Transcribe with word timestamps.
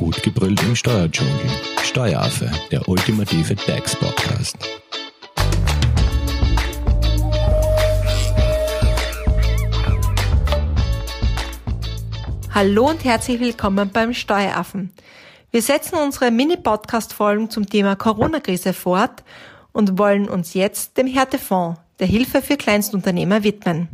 Gut 0.00 0.22
gebrüllt 0.22 0.62
im 0.62 0.74
Steuerdschungel. 0.74 1.34
Steueraffe, 1.82 2.50
der 2.70 2.88
ultimative 2.88 3.54
DAX-Podcast. 3.54 4.56
Hallo 12.54 12.88
und 12.88 13.04
herzlich 13.04 13.40
willkommen 13.40 13.90
beim 13.92 14.14
Steueraffen. 14.14 14.90
Wir 15.50 15.60
setzen 15.60 15.96
unsere 15.96 16.30
Mini-Podcast-Folgen 16.30 17.50
zum 17.50 17.66
Thema 17.66 17.94
Corona-Krise 17.94 18.72
fort 18.72 19.22
und 19.72 19.98
wollen 19.98 20.30
uns 20.30 20.54
jetzt 20.54 20.96
dem 20.96 21.08
Härtefonds, 21.08 21.78
der 21.98 22.06
Hilfe 22.06 22.40
für 22.40 22.56
Kleinstunternehmer, 22.56 23.44
widmen. 23.44 23.88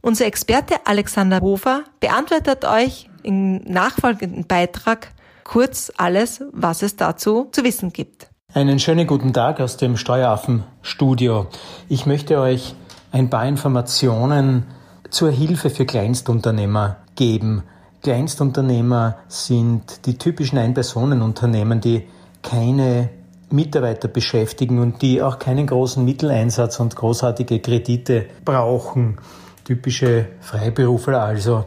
Unser 0.00 0.26
Experte 0.26 0.84
Alexander 0.84 1.38
Hofer 1.38 1.84
beantwortet 2.00 2.64
euch 2.64 3.08
im 3.22 3.56
nachfolgenden 3.64 4.46
Beitrag 4.46 5.08
kurz 5.44 5.92
alles, 5.96 6.42
was 6.52 6.82
es 6.82 6.96
dazu 6.96 7.48
zu 7.52 7.64
wissen 7.64 7.92
gibt. 7.92 8.28
Einen 8.54 8.78
schönen 8.78 9.06
guten 9.06 9.32
Tag 9.32 9.60
aus 9.60 9.76
dem 9.76 9.96
Steueraffen-Studio. 9.96 11.46
Ich 11.88 12.06
möchte 12.06 12.38
euch 12.38 12.74
ein 13.10 13.30
paar 13.30 13.46
Informationen 13.46 14.66
zur 15.10 15.30
Hilfe 15.30 15.70
für 15.70 15.86
Kleinstunternehmer 15.86 16.98
geben. 17.14 17.62
Kleinstunternehmer 18.02 19.16
sind 19.28 20.06
die 20.06 20.18
typischen 20.18 20.58
Ein-Personen-Unternehmen, 20.58 21.80
die 21.80 22.04
keine 22.42 23.10
Mitarbeiter 23.50 24.08
beschäftigen 24.08 24.78
und 24.80 25.02
die 25.02 25.22
auch 25.22 25.38
keinen 25.38 25.66
großen 25.66 26.04
Mitteleinsatz 26.04 26.80
und 26.80 26.96
großartige 26.96 27.60
Kredite 27.60 28.26
brauchen. 28.44 29.18
Typische 29.64 30.26
Freiberufler 30.40 31.22
also. 31.22 31.66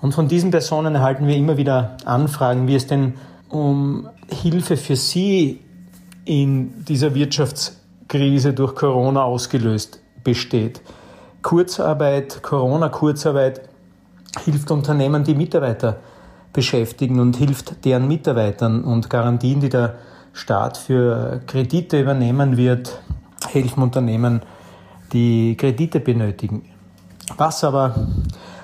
Und 0.00 0.12
von 0.12 0.28
diesen 0.28 0.50
Personen 0.50 0.94
erhalten 0.94 1.26
wir 1.26 1.36
immer 1.36 1.56
wieder 1.56 1.96
Anfragen, 2.04 2.68
wie 2.68 2.74
es 2.74 2.86
denn 2.86 3.14
um 3.48 4.08
Hilfe 4.28 4.76
für 4.76 4.96
sie 4.96 5.60
in 6.24 6.84
dieser 6.84 7.14
Wirtschaftskrise 7.14 8.52
durch 8.52 8.74
Corona 8.74 9.22
ausgelöst 9.22 10.00
besteht. 10.24 10.82
Kurzarbeit, 11.42 12.42
Corona-Kurzarbeit 12.42 13.60
hilft 14.44 14.70
Unternehmen, 14.70 15.24
die 15.24 15.34
Mitarbeiter 15.34 16.00
beschäftigen 16.52 17.20
und 17.20 17.36
hilft 17.36 17.84
deren 17.84 18.08
Mitarbeitern 18.08 18.82
und 18.82 19.08
Garantien, 19.08 19.60
die 19.60 19.68
der 19.68 19.94
Staat 20.32 20.76
für 20.76 21.40
Kredite 21.46 22.00
übernehmen 22.00 22.56
wird, 22.56 23.00
helfen 23.48 23.82
Unternehmen, 23.82 24.42
die 25.12 25.56
Kredite 25.56 26.00
benötigen. 26.00 26.64
Was 27.36 27.62
aber 27.64 28.08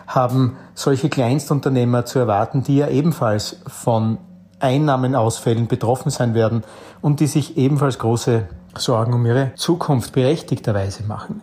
haben 0.06 0.56
solche 0.74 1.08
Kleinstunternehmer 1.08 2.04
zu 2.04 2.18
erwarten, 2.18 2.62
die 2.62 2.76
ja 2.76 2.88
ebenfalls 2.88 3.60
von 3.66 4.18
Einnahmenausfällen 4.60 5.66
betroffen 5.66 6.10
sein 6.10 6.34
werden 6.34 6.62
und 7.00 7.20
die 7.20 7.26
sich 7.26 7.56
ebenfalls 7.56 7.98
große 7.98 8.48
Sorgen 8.76 9.12
um 9.12 9.26
ihre 9.26 9.52
Zukunft 9.56 10.12
berechtigterweise 10.12 11.02
machen. 11.04 11.42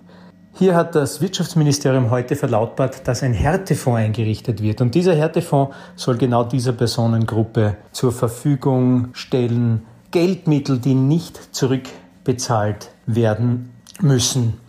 Hier 0.53 0.75
hat 0.75 0.95
das 0.95 1.22
Wirtschaftsministerium 1.22 2.09
heute 2.09 2.35
verlautbart, 2.35 3.07
dass 3.07 3.23
ein 3.23 3.33
Härtefonds 3.33 4.00
eingerichtet 4.00 4.61
wird. 4.61 4.81
Und 4.81 4.94
dieser 4.94 5.16
Härtefonds 5.16 5.73
soll 5.95 6.17
genau 6.17 6.44
dieser 6.44 6.73
Personengruppe 6.73 7.77
zur 7.91 8.11
Verfügung 8.11 9.09
stellen, 9.13 9.85
Geldmittel, 10.11 10.80
die 10.80 10.95
nicht 10.95 11.55
zurückbezahlt 11.55 12.89
werden 13.05 13.69
müssen. 14.02 14.59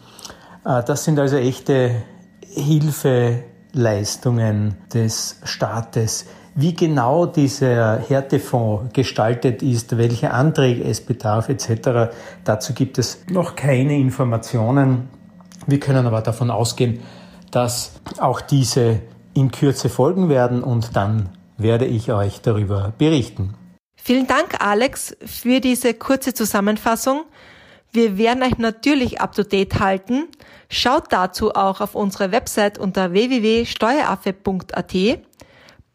Äh, 0.65 0.83
das 0.85 1.05
sind 1.05 1.19
also 1.19 1.37
echte 1.37 2.03
Hilfe 2.47 3.45
Leistungen 3.73 4.77
des 4.93 5.41
Staates. 5.45 6.27
Wie 6.55 6.75
genau 6.75 7.27
dieser 7.27 7.99
Härtefonds 8.01 8.93
gestaltet 8.93 9.63
ist, 9.63 9.97
welche 9.97 10.33
Anträge 10.33 10.85
es 10.85 11.01
bedarf 11.01 11.49
etc., 11.49 12.13
dazu 12.45 12.75
gibt 12.75 12.99
es 12.99 13.25
noch 13.31 13.55
keine 13.55 13.97
Informationen. 13.97 15.09
Wir 15.67 15.79
können 15.79 16.07
aber 16.07 16.23
davon 16.23 16.51
ausgehen, 16.51 17.01
dass 17.51 17.93
auch 18.19 18.41
diese 18.41 19.01
in 19.35 19.51
Kürze 19.51 19.89
folgen 19.89 20.29
werden 20.29 20.63
und 20.63 20.97
dann 20.97 21.31
werde 21.57 21.87
ich 21.87 22.13
euch 22.13 22.41
darüber 22.41 22.93
berichten. 22.99 23.55
Vielen 23.97 24.27
Dank, 24.27 24.61
Alex, 24.61 25.17
für 25.25 25.61
diese 25.61 25.95
kurze 25.95 26.35
Zusammenfassung. 26.35 27.25
Wir 27.93 28.19
werden 28.19 28.43
euch 28.43 28.59
natürlich 28.59 29.21
up 29.21 29.35
to 29.35 29.43
date 29.43 29.81
halten. 29.81 30.29
Schaut 30.69 31.13
dazu 31.13 31.55
auch 31.55 31.81
auf 31.81 31.95
unsere 31.95 32.33
Website 32.33 32.79
unter 32.79 33.13
www.steueraffe.at 33.13 34.95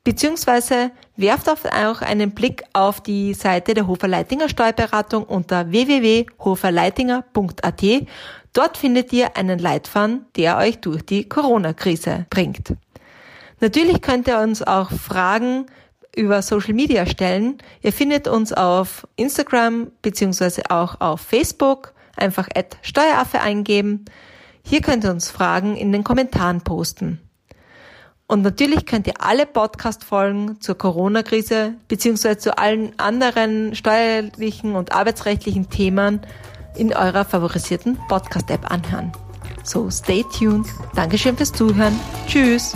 beziehungsweise 0.06 0.92
werft 1.18 1.50
auch 1.50 2.02
einen 2.02 2.32
Blick 2.32 2.64
auf 2.72 3.02
die 3.02 3.34
Seite 3.34 3.74
der 3.74 3.88
Hofer-Leitinger 3.88 4.48
Steuerberatung 4.48 5.26
unter 5.26 5.72
www.hoferleitinger.at. 5.72 7.84
Dort 8.54 8.78
findet 8.78 9.12
ihr 9.12 9.36
einen 9.36 9.60
Leitfaden, 9.60 10.28
der 10.38 10.56
euch 10.58 10.80
durch 10.80 11.06
die 11.06 11.28
Corona-Krise 11.28 12.26
bringt. 12.30 12.74
Natürlich 13.60 14.02
könnt 14.02 14.30
ihr 14.30 14.40
uns 14.40 14.62
auch 14.62 14.92
Fragen 14.92 15.66
über 16.16 16.42
Social 16.42 16.74
Media 16.74 17.06
stellen. 17.06 17.58
Ihr 17.81 17.94
findet 17.94 18.28
uns 18.28 18.53
auf 18.53 19.08
Instagram 19.16 19.92
beziehungsweise 20.02 20.64
auch 20.70 21.02
auf 21.02 21.22
Facebook. 21.22 21.94
Einfach 22.16 22.48
Steueraffe 22.81 23.42
eingeben. 23.42 24.06
Hier 24.64 24.81
könnt 24.81 25.03
ihr 25.03 25.12
uns 25.12 25.30
Fragen 25.30 25.76
in 25.76 25.92
den 25.92 26.03
Kommentaren 26.03 26.62
posten. 26.62 27.20
Und 28.28 28.42
natürlich 28.42 28.86
könnt 28.86 29.06
ihr 29.06 29.14
alle 29.20 29.46
Podcast-Folgen 29.46 30.59
zur 30.59 30.78
Corona-Krise 30.78 31.76
beziehungsweise 31.88 32.40
zu 32.40 32.58
allen 32.58 32.97
anderen 32.97 33.76
steuerlichen 33.76 34.76
und 34.76 34.94
arbeitsrechtlichen 34.94 35.70
Themen 35.70 36.22
in 36.76 36.94
eurer 36.94 37.26
favorisierten 37.26 38.00
Podcast-App 38.08 38.72
anhören. 38.72 39.12
So 39.64 39.90
stay 39.92 40.24
tuned. 40.38 40.68
Dankeschön 40.96 41.38
fürs 41.38 41.52
Zuhören. 41.52 42.00
Tschüss. 42.28 42.76